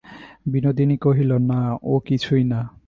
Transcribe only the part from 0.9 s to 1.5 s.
কহিল,